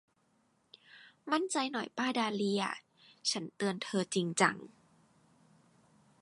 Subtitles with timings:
[1.31, 2.63] มั่นใจหน่อยป้าดาห์เลีย
[3.31, 4.57] ฉันเตือนเธอจริงจัง